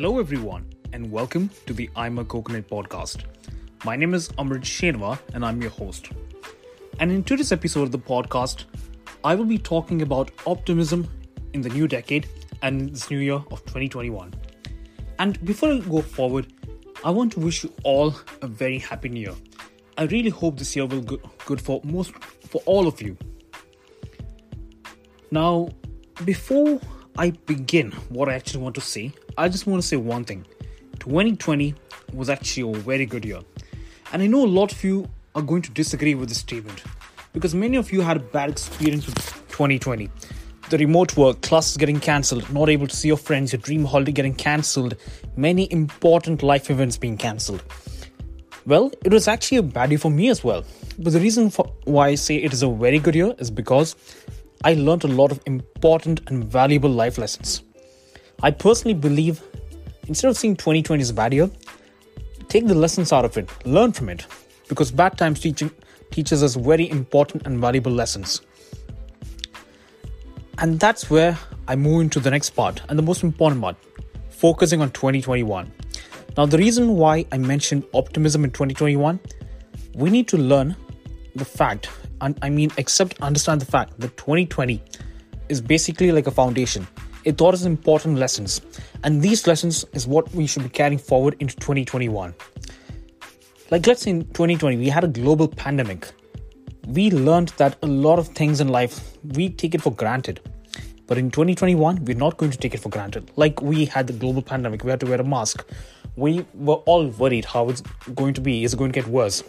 Hello, 0.00 0.20
everyone, 0.20 0.64
and 0.92 1.10
welcome 1.10 1.50
to 1.66 1.72
the 1.72 1.90
I'm 1.96 2.20
a 2.20 2.24
Coconut 2.24 2.68
podcast. 2.68 3.24
My 3.84 3.96
name 3.96 4.14
is 4.14 4.28
Amrit 4.38 4.60
Shenwa, 4.60 5.18
and 5.34 5.44
I'm 5.44 5.60
your 5.60 5.72
host. 5.72 6.10
And 7.00 7.10
in 7.10 7.24
today's 7.24 7.50
episode 7.50 7.82
of 7.82 7.90
the 7.90 7.98
podcast, 7.98 8.66
I 9.24 9.34
will 9.34 9.44
be 9.44 9.58
talking 9.58 10.02
about 10.02 10.30
optimism 10.46 11.08
in 11.52 11.62
the 11.62 11.68
new 11.70 11.88
decade 11.88 12.28
and 12.62 12.90
this 12.90 13.10
new 13.10 13.18
year 13.18 13.42
of 13.50 13.64
2021. 13.64 14.32
And 15.18 15.44
before 15.44 15.72
I 15.72 15.78
go 15.80 16.00
forward, 16.00 16.46
I 17.04 17.10
want 17.10 17.32
to 17.32 17.40
wish 17.40 17.64
you 17.64 17.72
all 17.82 18.14
a 18.40 18.46
very 18.46 18.78
happy 18.78 19.08
new 19.08 19.22
year. 19.22 19.34
I 19.96 20.04
really 20.04 20.30
hope 20.30 20.58
this 20.58 20.76
year 20.76 20.86
will 20.86 21.02
go 21.02 21.18
good 21.44 21.60
for 21.60 21.80
most 21.82 22.12
for 22.48 22.62
all 22.66 22.86
of 22.86 23.02
you. 23.02 23.16
Now, 25.32 25.70
before 26.24 26.80
I 27.18 27.30
begin 27.30 27.90
what 28.10 28.28
I 28.28 28.34
actually 28.34 28.62
want 28.62 28.76
to 28.76 28.80
say, 28.80 29.12
I 29.38 29.48
just 29.48 29.68
want 29.68 29.80
to 29.80 29.86
say 29.86 29.96
one 29.96 30.24
thing. 30.24 30.44
2020 30.98 31.72
was 32.12 32.28
actually 32.28 32.72
a 32.72 32.80
very 32.80 33.06
good 33.06 33.24
year. 33.24 33.38
And 34.12 34.20
I 34.20 34.26
know 34.26 34.44
a 34.44 34.50
lot 34.60 34.72
of 34.72 34.82
you 34.82 35.08
are 35.36 35.42
going 35.42 35.62
to 35.62 35.70
disagree 35.70 36.16
with 36.16 36.28
this 36.28 36.38
statement 36.38 36.82
because 37.32 37.54
many 37.54 37.76
of 37.76 37.92
you 37.92 38.00
had 38.00 38.16
a 38.16 38.20
bad 38.20 38.50
experience 38.50 39.06
with 39.06 39.16
2020. 39.50 40.10
The 40.70 40.78
remote 40.78 41.16
work, 41.16 41.40
classes 41.42 41.76
getting 41.76 42.00
cancelled, 42.00 42.52
not 42.52 42.68
able 42.68 42.88
to 42.88 42.96
see 42.96 43.06
your 43.06 43.16
friends, 43.16 43.52
your 43.52 43.60
dream 43.60 43.84
holiday 43.84 44.10
getting 44.10 44.34
cancelled, 44.34 44.96
many 45.36 45.70
important 45.70 46.42
life 46.42 46.68
events 46.68 46.96
being 46.96 47.16
cancelled. 47.16 47.62
Well, 48.66 48.90
it 49.04 49.12
was 49.12 49.28
actually 49.28 49.58
a 49.58 49.62
bad 49.62 49.90
year 49.90 50.00
for 50.00 50.10
me 50.10 50.30
as 50.30 50.42
well. 50.42 50.64
But 50.98 51.12
the 51.12 51.20
reason 51.20 51.50
for 51.50 51.72
why 51.84 52.08
I 52.08 52.14
say 52.16 52.38
it 52.38 52.52
is 52.52 52.64
a 52.64 52.68
very 52.68 52.98
good 52.98 53.14
year 53.14 53.36
is 53.38 53.52
because 53.52 53.94
I 54.64 54.74
learned 54.74 55.04
a 55.04 55.08
lot 55.08 55.30
of 55.30 55.40
important 55.46 56.28
and 56.28 56.44
valuable 56.44 56.90
life 56.90 57.18
lessons. 57.18 57.62
I 58.40 58.52
personally 58.52 58.94
believe 58.94 59.42
instead 60.06 60.28
of 60.28 60.36
seeing 60.36 60.54
2020 60.54 61.00
as 61.00 61.10
a 61.10 61.14
bad 61.14 61.34
year, 61.34 61.50
take 62.48 62.66
the 62.66 62.74
lessons 62.74 63.12
out 63.12 63.24
of 63.24 63.36
it, 63.36 63.48
learn 63.66 63.92
from 63.92 64.08
it, 64.08 64.26
because 64.68 64.92
bad 64.92 65.18
times 65.18 65.40
teaching 65.40 65.70
teaches 66.10 66.42
us 66.42 66.54
very 66.54 66.88
important 66.88 67.46
and 67.46 67.58
valuable 67.58 67.90
lessons. 67.90 68.40
And 70.58 70.78
that's 70.78 71.10
where 71.10 71.38
I 71.66 71.76
move 71.76 72.00
into 72.00 72.20
the 72.20 72.30
next 72.30 72.50
part 72.50 72.80
and 72.88 72.98
the 72.98 73.02
most 73.02 73.22
important 73.22 73.60
part, 73.60 73.76
focusing 74.30 74.80
on 74.80 74.90
2021. 74.92 75.70
Now, 76.36 76.46
the 76.46 76.58
reason 76.58 76.96
why 76.96 77.26
I 77.32 77.38
mentioned 77.38 77.84
optimism 77.92 78.44
in 78.44 78.50
2021, 78.50 79.18
we 79.94 80.10
need 80.10 80.28
to 80.28 80.38
learn 80.38 80.76
the 81.34 81.44
fact, 81.44 81.90
and 82.20 82.38
I 82.40 82.50
mean, 82.50 82.70
accept, 82.78 83.20
understand 83.20 83.60
the 83.60 83.66
fact 83.66 83.98
that 83.98 84.16
2020 84.16 84.80
is 85.48 85.60
basically 85.60 86.12
like 86.12 86.28
a 86.28 86.30
foundation. 86.30 86.86
It 87.28 87.36
taught 87.36 87.52
us 87.52 87.64
important 87.66 88.16
lessons, 88.16 88.62
and 89.04 89.20
these 89.20 89.46
lessons 89.46 89.84
is 89.92 90.06
what 90.06 90.34
we 90.34 90.46
should 90.46 90.62
be 90.62 90.70
carrying 90.70 90.98
forward 90.98 91.36
into 91.40 91.54
2021. 91.56 92.32
Like, 93.70 93.86
let's 93.86 94.00
say 94.00 94.12
in 94.12 94.22
2020, 94.28 94.78
we 94.78 94.88
had 94.88 95.04
a 95.04 95.08
global 95.08 95.46
pandemic. 95.46 96.08
We 96.86 97.10
learned 97.10 97.48
that 97.58 97.76
a 97.82 97.86
lot 97.86 98.18
of 98.18 98.28
things 98.28 98.62
in 98.62 98.68
life 98.68 99.18
we 99.34 99.50
take 99.50 99.74
it 99.74 99.82
for 99.82 99.92
granted. 99.92 100.40
But 101.06 101.18
in 101.18 101.30
2021, 101.30 102.06
we're 102.06 102.16
not 102.16 102.38
going 102.38 102.50
to 102.50 102.56
take 102.56 102.72
it 102.72 102.80
for 102.80 102.88
granted. 102.88 103.30
Like 103.36 103.60
we 103.60 103.84
had 103.84 104.06
the 104.06 104.14
global 104.14 104.40
pandemic, 104.40 104.82
we 104.82 104.90
had 104.90 105.00
to 105.00 105.06
wear 105.06 105.20
a 105.20 105.24
mask. 105.24 105.66
We 106.16 106.46
were 106.54 106.80
all 106.92 107.08
worried 107.08 107.44
how 107.44 107.68
it's 107.68 107.82
going 108.14 108.32
to 108.34 108.40
be. 108.40 108.64
Is 108.64 108.72
it 108.72 108.78
going 108.78 108.90
to 108.90 108.98
get 108.98 109.06
worse? 109.06 109.42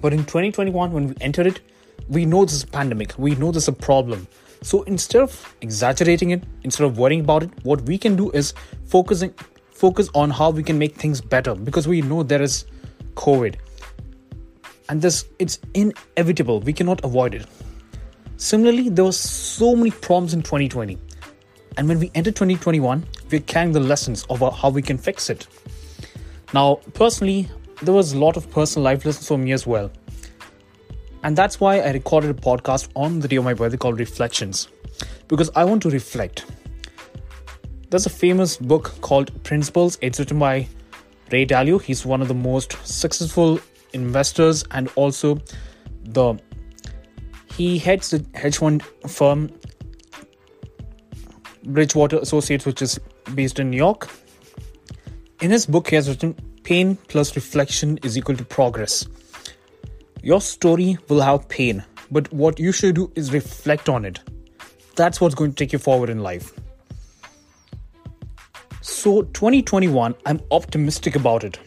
But 0.00 0.12
in 0.12 0.24
2021, 0.24 0.90
when 0.90 1.06
we 1.10 1.14
enter 1.20 1.46
it, 1.46 1.60
we 2.08 2.26
know 2.26 2.44
this 2.44 2.54
is 2.54 2.64
pandemic. 2.64 3.14
We 3.16 3.36
know 3.36 3.52
this 3.52 3.62
is 3.62 3.68
a 3.68 3.72
problem. 3.72 4.26
So 4.64 4.82
instead 4.84 5.20
of 5.20 5.54
exaggerating 5.60 6.30
it, 6.30 6.42
instead 6.62 6.84
of 6.84 6.96
worrying 6.96 7.20
about 7.20 7.42
it, 7.42 7.50
what 7.64 7.82
we 7.82 7.98
can 7.98 8.16
do 8.16 8.30
is 8.30 8.54
focusing 8.86 9.34
focus 9.70 10.08
on 10.14 10.30
how 10.30 10.48
we 10.50 10.62
can 10.62 10.78
make 10.78 10.94
things 10.96 11.20
better 11.20 11.54
because 11.54 11.86
we 11.86 12.00
know 12.00 12.22
there 12.22 12.40
is 12.40 12.64
COVID. 13.14 13.56
And 14.88 15.02
this 15.02 15.26
it's 15.38 15.58
inevitable. 15.74 16.60
We 16.60 16.72
cannot 16.72 17.04
avoid 17.04 17.34
it. 17.34 17.46
Similarly, 18.38 18.88
there 18.88 19.04
were 19.04 19.12
so 19.12 19.76
many 19.76 19.90
problems 19.90 20.32
in 20.32 20.40
2020. 20.40 20.96
And 21.76 21.86
when 21.86 21.98
we 21.98 22.10
enter 22.14 22.30
2021, 22.30 23.04
we're 23.30 23.40
carrying 23.40 23.72
the 23.72 23.80
lessons 23.80 24.24
of 24.30 24.40
how 24.56 24.70
we 24.70 24.80
can 24.80 24.96
fix 24.96 25.28
it. 25.28 25.46
Now, 26.54 26.76
personally, 26.94 27.50
there 27.82 27.92
was 27.92 28.14
a 28.14 28.18
lot 28.18 28.38
of 28.38 28.50
personal 28.50 28.84
life 28.84 29.04
lessons 29.04 29.28
for 29.28 29.36
me 29.36 29.52
as 29.52 29.66
well. 29.66 29.90
And 31.24 31.34
that's 31.34 31.58
why 31.58 31.80
I 31.80 31.90
recorded 31.90 32.30
a 32.30 32.34
podcast 32.34 32.88
on 32.94 33.20
the 33.20 33.28
day 33.28 33.36
of 33.36 33.44
my 33.44 33.54
birthday 33.54 33.78
called 33.78 33.98
Reflections, 33.98 34.68
because 35.26 35.50
I 35.56 35.64
want 35.64 35.82
to 35.84 35.90
reflect. 35.90 36.44
There's 37.88 38.04
a 38.04 38.10
famous 38.10 38.58
book 38.58 38.94
called 39.00 39.42
Principles. 39.42 39.96
It's 40.02 40.18
written 40.18 40.38
by 40.38 40.68
Ray 41.32 41.46
Dalio. 41.46 41.80
He's 41.80 42.04
one 42.04 42.20
of 42.20 42.28
the 42.28 42.34
most 42.34 42.76
successful 42.86 43.58
investors 43.94 44.64
and 44.72 44.90
also 44.96 45.40
the 46.02 46.38
he 47.56 47.78
heads 47.78 48.10
the 48.10 48.26
hedge 48.34 48.58
fund 48.58 48.82
firm 49.08 49.50
Bridgewater 51.64 52.18
Associates, 52.18 52.66
which 52.66 52.82
is 52.82 53.00
based 53.34 53.58
in 53.58 53.70
New 53.70 53.78
York. 53.78 54.10
In 55.40 55.50
his 55.50 55.64
book, 55.64 55.88
he 55.88 55.96
has 55.96 56.06
written 56.06 56.34
Pain 56.64 56.96
plus 57.08 57.34
reflection 57.34 57.98
is 58.02 58.18
equal 58.18 58.36
to 58.36 58.44
progress. 58.44 59.06
Your 60.24 60.40
story 60.40 60.96
will 61.10 61.20
have 61.20 61.50
pain, 61.50 61.84
but 62.10 62.32
what 62.32 62.58
you 62.58 62.72
should 62.72 62.94
do 62.94 63.12
is 63.14 63.34
reflect 63.34 63.90
on 63.90 64.06
it. 64.06 64.20
That's 64.96 65.20
what's 65.20 65.34
going 65.34 65.50
to 65.50 65.54
take 65.54 65.70
you 65.70 65.78
forward 65.78 66.08
in 66.08 66.20
life. 66.20 66.54
So, 68.80 69.20
2021, 69.20 70.14
I'm 70.24 70.40
optimistic 70.50 71.14
about 71.14 71.44
it. 71.44 71.58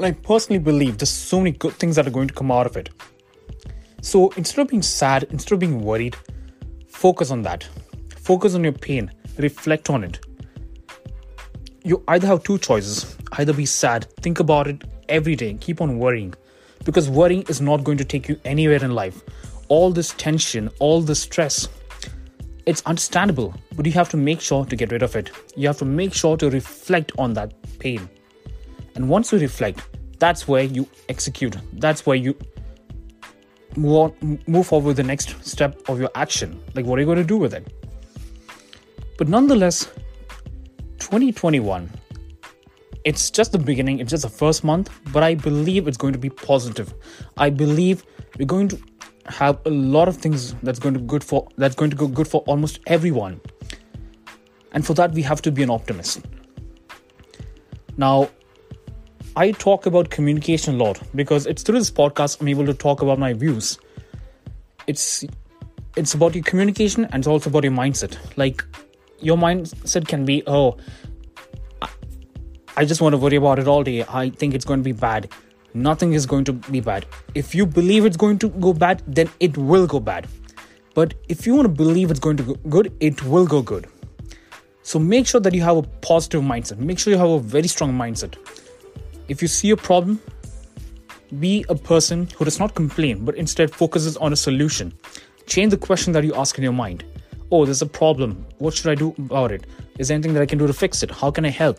I 0.00 0.12
personally 0.12 0.58
believe 0.58 0.96
there's 0.96 1.10
so 1.10 1.40
many 1.40 1.50
good 1.50 1.74
things 1.74 1.96
that 1.96 2.06
are 2.06 2.10
going 2.18 2.28
to 2.28 2.32
come 2.32 2.50
out 2.50 2.64
of 2.64 2.78
it. 2.78 2.88
So, 4.00 4.30
instead 4.38 4.62
of 4.62 4.68
being 4.68 4.80
sad, 4.80 5.24
instead 5.24 5.52
of 5.52 5.58
being 5.60 5.82
worried, 5.82 6.16
focus 6.88 7.30
on 7.30 7.42
that. 7.42 7.68
Focus 8.16 8.54
on 8.54 8.64
your 8.64 8.72
pain, 8.72 9.10
reflect 9.36 9.90
on 9.90 10.02
it. 10.02 10.24
You 11.84 12.02
either 12.08 12.26
have 12.26 12.42
two 12.42 12.56
choices 12.56 13.18
either 13.32 13.52
be 13.52 13.66
sad, 13.66 14.06
think 14.22 14.40
about 14.40 14.66
it 14.66 14.82
every 15.10 15.36
day, 15.36 15.52
keep 15.60 15.82
on 15.82 15.98
worrying, 15.98 16.34
because 16.84 17.08
worrying 17.08 17.42
is 17.48 17.60
not 17.60 17.84
going 17.84 17.98
to 17.98 18.04
take 18.04 18.28
you 18.28 18.40
anywhere 18.44 18.82
in 18.82 18.94
life. 18.94 19.22
All 19.68 19.90
this 19.90 20.12
tension, 20.14 20.68
all 20.78 21.00
this 21.00 21.20
stress, 21.20 21.68
it's 22.66 22.82
understandable, 22.86 23.54
but 23.74 23.86
you 23.86 23.92
have 23.92 24.08
to 24.10 24.16
make 24.16 24.40
sure 24.40 24.64
to 24.64 24.76
get 24.76 24.92
rid 24.92 25.02
of 25.02 25.16
it. 25.16 25.30
You 25.56 25.66
have 25.66 25.78
to 25.78 25.84
make 25.84 26.12
sure 26.14 26.36
to 26.36 26.50
reflect 26.50 27.12
on 27.18 27.34
that 27.34 27.52
pain. 27.78 28.08
And 28.94 29.08
once 29.08 29.32
you 29.32 29.38
reflect, 29.38 29.80
that's 30.18 30.46
where 30.46 30.64
you 30.64 30.86
execute. 31.08 31.56
That's 31.74 32.04
where 32.06 32.16
you 32.16 32.36
move 33.76 34.12
on, 34.22 34.38
move 34.46 34.66
forward 34.66 34.88
with 34.88 34.96
the 34.96 35.02
next 35.02 35.44
step 35.44 35.80
of 35.88 35.98
your 36.00 36.10
action. 36.14 36.62
Like, 36.74 36.86
what 36.86 36.98
are 36.98 37.02
you 37.02 37.06
going 37.06 37.18
to 37.18 37.24
do 37.24 37.38
with 37.38 37.54
it? 37.54 37.72
But 39.16 39.28
nonetheless, 39.28 39.86
2021, 40.98 41.90
it's 43.04 43.30
just 43.30 43.52
the 43.52 43.58
beginning, 43.58 43.98
it's 43.98 44.10
just 44.10 44.22
the 44.22 44.28
first 44.28 44.64
month, 44.64 44.90
but 45.12 45.22
I 45.22 45.34
believe 45.34 45.88
it's 45.88 45.96
going 45.96 46.12
to 46.12 46.18
be 46.18 46.30
positive. 46.30 46.92
I 47.36 47.50
believe 47.50 48.04
we're 48.38 48.46
going 48.46 48.68
to 48.68 48.78
have 49.26 49.58
a 49.64 49.70
lot 49.70 50.08
of 50.08 50.16
things 50.16 50.54
that's 50.62 50.78
going 50.78 50.94
to 50.94 51.00
good 51.00 51.22
for 51.22 51.48
that's 51.56 51.74
going 51.74 51.90
to 51.90 51.96
go 51.96 52.08
good 52.08 52.28
for 52.28 52.42
almost 52.42 52.80
everyone. 52.86 53.40
And 54.72 54.86
for 54.86 54.94
that 54.94 55.12
we 55.12 55.22
have 55.22 55.42
to 55.42 55.52
be 55.52 55.62
an 55.62 55.70
optimist. 55.70 56.20
Now, 57.96 58.30
I 59.36 59.52
talk 59.52 59.86
about 59.86 60.10
communication 60.10 60.74
a 60.74 60.84
lot 60.84 61.00
because 61.14 61.46
it's 61.46 61.62
through 61.62 61.78
this 61.78 61.90
podcast 61.90 62.40
I'm 62.40 62.48
able 62.48 62.66
to 62.66 62.74
talk 62.74 63.02
about 63.02 63.18
my 63.18 63.32
views. 63.32 63.78
It's 64.86 65.24
it's 65.96 66.14
about 66.14 66.34
your 66.34 66.44
communication 66.44 67.04
and 67.06 67.16
it's 67.16 67.26
also 67.26 67.50
about 67.50 67.64
your 67.64 67.72
mindset. 67.72 68.16
Like 68.36 68.64
your 69.20 69.36
mindset 69.36 70.08
can 70.08 70.24
be, 70.24 70.42
oh, 70.46 70.76
I 72.80 72.84
just 72.86 73.02
want 73.02 73.12
to 73.12 73.18
worry 73.18 73.36
about 73.36 73.58
it 73.58 73.68
all 73.68 73.82
day. 73.84 74.06
I 74.08 74.30
think 74.30 74.54
it's 74.54 74.64
going 74.64 74.80
to 74.80 74.84
be 74.84 74.92
bad. 74.92 75.30
Nothing 75.74 76.14
is 76.14 76.24
going 76.24 76.44
to 76.44 76.54
be 76.54 76.80
bad. 76.80 77.04
If 77.34 77.54
you 77.54 77.66
believe 77.66 78.06
it's 78.06 78.16
going 78.16 78.38
to 78.38 78.48
go 78.48 78.72
bad, 78.72 79.02
then 79.06 79.28
it 79.38 79.58
will 79.58 79.86
go 79.86 80.00
bad. 80.00 80.26
But 80.94 81.12
if 81.28 81.46
you 81.46 81.54
want 81.54 81.66
to 81.66 81.74
believe 81.74 82.10
it's 82.10 82.20
going 82.20 82.38
to 82.38 82.42
go 82.42 82.54
good, 82.70 82.90
it 82.98 83.22
will 83.24 83.46
go 83.46 83.60
good. 83.60 83.86
So 84.82 84.98
make 84.98 85.26
sure 85.26 85.42
that 85.42 85.52
you 85.52 85.60
have 85.60 85.76
a 85.76 85.82
positive 85.82 86.42
mindset. 86.42 86.78
Make 86.78 86.98
sure 86.98 87.12
you 87.12 87.18
have 87.18 87.28
a 87.28 87.38
very 87.38 87.68
strong 87.68 87.92
mindset. 87.92 88.38
If 89.28 89.42
you 89.42 89.48
see 89.48 89.68
a 89.72 89.76
problem, 89.76 90.18
be 91.38 91.66
a 91.68 91.74
person 91.74 92.28
who 92.38 92.46
does 92.46 92.58
not 92.58 92.74
complain, 92.74 93.26
but 93.26 93.34
instead 93.34 93.74
focuses 93.74 94.16
on 94.16 94.32
a 94.32 94.36
solution. 94.36 94.94
Change 95.46 95.70
the 95.70 95.76
question 95.76 96.14
that 96.14 96.24
you 96.24 96.34
ask 96.34 96.56
in 96.56 96.64
your 96.64 96.72
mind. 96.72 97.04
Oh, 97.50 97.66
there's 97.66 97.82
a 97.82 97.92
problem. 98.00 98.46
What 98.56 98.72
should 98.72 98.90
I 98.90 98.94
do 98.94 99.14
about 99.18 99.52
it? 99.52 99.66
Is 99.98 100.08
there 100.08 100.14
anything 100.14 100.32
that 100.32 100.42
I 100.42 100.46
can 100.46 100.56
do 100.56 100.66
to 100.66 100.72
fix 100.72 101.02
it? 101.02 101.10
How 101.10 101.30
can 101.30 101.44
I 101.44 101.50
help? 101.50 101.78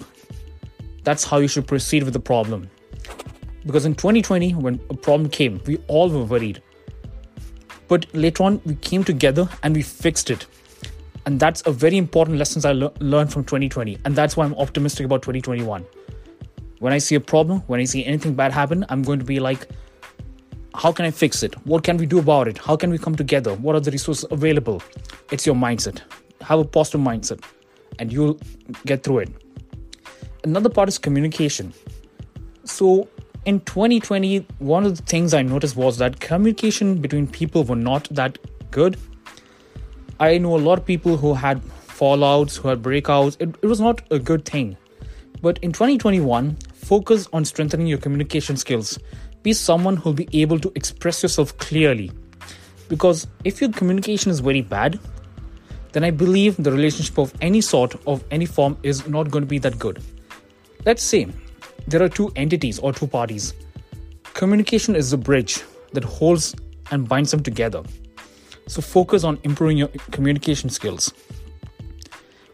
That's 1.04 1.24
how 1.24 1.38
you 1.38 1.48
should 1.48 1.68
proceed 1.68 2.04
with 2.04 2.14
the 2.14 2.20
problem. 2.20 2.70
Because 3.66 3.86
in 3.86 3.96
2020, 3.96 4.56
when 4.56 4.80
a 4.90 4.96
problem 4.96 5.30
came, 5.30 5.62
we 5.66 5.78
all 5.88 6.10
were 6.10 6.24
worried. 6.24 6.62
But 7.88 8.06
later 8.14 8.44
on, 8.44 8.62
we 8.66 8.76
came 8.76 9.04
together 9.04 9.50
and 9.64 9.76
we 9.76 9.82
fixed 9.82 10.30
it. 10.30 10.46
And 11.26 11.40
that's 11.40 11.62
a 11.66 11.72
very 11.72 11.98
important 11.98 12.38
lesson 12.38 12.66
I 12.66 12.72
le- 12.72 12.94
learned 13.00 13.32
from 13.32 13.44
2020. 13.44 14.00
And 14.06 14.16
that's 14.16 14.36
why 14.36 14.46
I'm 14.46 14.56
optimistic 14.56 15.06
about 15.06 15.22
2021. 15.22 15.86
When 16.80 16.94
I 16.94 16.98
see 16.98 17.16
a 17.16 17.20
problem, 17.20 17.60
when 17.68 17.80
I 17.80 17.84
see 17.84 18.04
anything 18.06 18.34
bad 18.34 18.52
happen, 18.52 18.86
I'm 18.90 19.04
going 19.04 19.20
to 19.20 19.26
be 19.26 19.40
like, 19.40 19.68
how 20.74 20.92
can 20.92 21.06
I 21.06 21.12
fix 21.12 21.44
it? 21.44 21.54
What 21.68 21.84
can 21.84 21.98
we 21.98 22.06
do 22.06 22.18
about 22.18 22.48
it? 22.48 22.58
How 22.58 22.76
can 22.76 22.90
we 22.90 22.98
come 22.98 23.16
together? 23.16 23.54
What 23.56 23.76
are 23.76 23.80
the 23.80 23.92
resources 23.92 24.26
available? 24.32 24.82
It's 25.32 25.46
your 25.46 25.56
mindset. 25.56 26.02
Have 26.42 26.60
a 26.60 26.66
positive 26.66 27.02
mindset 27.02 27.44
and 28.00 28.12
you'll 28.12 28.40
get 28.86 29.04
through 29.04 29.20
it. 29.20 29.41
Another 30.44 30.70
part 30.70 30.90
is 30.90 30.98
communication. 30.98 31.74
So 32.64 33.08
in 33.46 33.60
2020, 33.62 34.40
one 34.58 34.86
of 34.86 34.98
the 34.98 35.04
things 35.04 35.34
I 35.34 35.44
noticed 35.44 35.76
was 35.76 35.98
that 35.98 36.20
communication 36.20 37.00
between 37.00 37.28
people 37.28 37.64
were 37.64 37.76
not 37.76 38.08
that 38.10 38.40
good. 38.72 38.98
I 40.20 40.40
know 40.40 40.56
a 40.56 40.60
lot 40.60 40.80
of 40.80 40.86
people 40.86 41.18
who 41.18 41.36
had 41.36 41.62
fallouts, 41.88 42.58
who 42.58 42.70
had 42.70 42.82
breakouts. 42.82 43.38
It, 43.40 43.56
it 43.62 43.68
was 43.68 43.80
not 43.80 44.02
a 44.10 44.18
good 44.18 44.46
thing. 44.46 44.78
But 45.44 45.60
in 45.60 45.72
2021, 45.72 46.56
focus 46.74 47.28
on 47.34 47.46
strengthening 47.46 47.86
your 47.86 48.00
communication 48.00 48.58
skills. 48.58 48.98
Be 49.44 49.54
someone 49.54 49.98
who'll 49.98 50.14
be 50.14 50.30
able 50.34 50.60
to 50.60 50.72
express 50.76 51.22
yourself 51.22 51.56
clearly. 51.58 52.12
Because 52.90 53.28
if 53.44 53.62
your 53.62 53.72
communication 53.72 54.32
is 54.32 54.40
very 54.40 54.62
bad, 54.62 55.00
then 55.92 56.04
I 56.04 56.12
believe 56.12 56.58
the 56.58 56.72
relationship 56.72 57.18
of 57.20 57.34
any 57.42 57.62
sort, 57.62 57.96
of 58.08 58.24
any 58.32 58.46
form, 58.46 58.78
is 58.82 59.08
not 59.08 59.30
going 59.30 59.44
to 59.44 59.48
be 59.48 59.60
that 59.60 59.78
good. 59.78 60.02
Let's 60.86 61.04
say 61.04 61.28
there 61.88 62.02
are 62.02 62.10
two 62.10 62.32
entities 62.36 62.80
or 62.80 62.92
two 62.94 63.08
parties. 63.08 63.54
Communication 64.34 64.96
is 64.96 65.12
the 65.12 65.18
bridge 65.18 65.62
that 65.94 66.04
holds 66.04 66.56
and 66.90 67.08
binds 67.08 67.32
them 67.32 67.44
together. 67.44 67.84
So 68.68 68.82
focus 68.82 69.24
on 69.24 69.40
improving 69.44 69.78
your 69.78 69.90
communication 70.12 70.70
skills. 70.70 71.14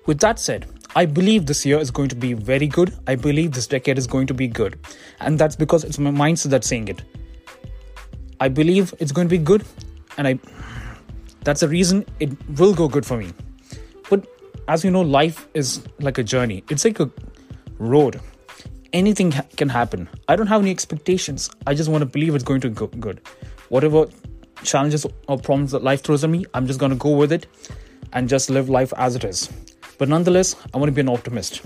With 0.05 0.19
that 0.19 0.39
said, 0.39 0.65
I 0.95 1.05
believe 1.05 1.45
this 1.45 1.65
year 1.65 1.79
is 1.79 1.91
going 1.91 2.09
to 2.09 2.15
be 2.15 2.33
very 2.33 2.67
good. 2.67 2.97
I 3.07 3.15
believe 3.15 3.51
this 3.51 3.67
decade 3.67 3.97
is 3.97 4.07
going 4.07 4.27
to 4.27 4.33
be 4.33 4.47
good. 4.47 4.79
And 5.19 5.37
that's 5.37 5.55
because 5.55 5.83
it's 5.83 5.99
my 5.99 6.11
mindset 6.11 6.49
that's 6.49 6.67
saying 6.67 6.87
it. 6.87 7.03
I 8.39 8.49
believe 8.49 8.93
it's 8.99 9.11
going 9.11 9.27
to 9.27 9.31
be 9.37 9.43
good 9.43 9.63
and 10.17 10.27
I 10.27 10.39
that's 11.43 11.61
the 11.61 11.67
reason 11.67 12.05
it 12.19 12.31
will 12.57 12.73
go 12.73 12.87
good 12.87 13.05
for 13.05 13.17
me. 13.17 13.31
But 14.09 14.27
as 14.67 14.83
you 14.83 14.91
know, 14.91 15.01
life 15.01 15.47
is 15.53 15.81
like 15.99 16.17
a 16.17 16.23
journey. 16.23 16.63
It's 16.69 16.83
like 16.83 16.99
a 16.99 17.09
road. 17.77 18.19
Anything 18.93 19.31
ha- 19.31 19.45
can 19.55 19.69
happen. 19.69 20.09
I 20.27 20.35
don't 20.35 20.47
have 20.47 20.61
any 20.61 20.71
expectations. 20.71 21.49
I 21.65 21.73
just 21.73 21.89
want 21.89 22.01
to 22.01 22.05
believe 22.05 22.35
it's 22.35 22.43
going 22.43 22.61
to 22.61 22.69
go 22.69 22.87
good. 22.87 23.21
Whatever 23.69 24.07
challenges 24.63 25.05
or 25.27 25.37
problems 25.37 25.71
that 25.71 25.83
life 25.83 26.03
throws 26.03 26.23
at 26.23 26.29
me, 26.29 26.45
I'm 26.53 26.67
just 26.67 26.79
going 26.79 26.91
to 26.91 26.97
go 26.97 27.11
with 27.11 27.31
it 27.31 27.47
and 28.13 28.29
just 28.29 28.49
live 28.49 28.69
life 28.69 28.93
as 28.97 29.15
it 29.15 29.23
is. 29.23 29.49
But 29.97 30.09
nonetheless, 30.09 30.55
I 30.73 30.77
want 30.77 30.89
to 30.89 30.93
be 30.93 31.01
an 31.01 31.09
optimist. 31.09 31.61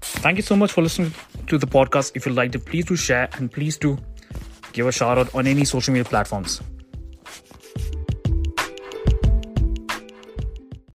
Thank 0.00 0.36
you 0.36 0.42
so 0.42 0.56
much 0.56 0.72
for 0.72 0.82
listening 0.82 1.12
to 1.46 1.58
the 1.58 1.66
podcast. 1.66 2.12
If 2.14 2.26
you 2.26 2.32
liked 2.32 2.54
it, 2.54 2.64
please 2.64 2.86
do 2.86 2.96
share 2.96 3.28
and 3.34 3.50
please 3.52 3.76
do 3.76 3.98
give 4.72 4.86
a 4.86 4.92
shout 4.92 5.18
out 5.18 5.34
on 5.34 5.46
any 5.46 5.64
social 5.64 5.92
media 5.92 6.04
platforms. 6.04 6.60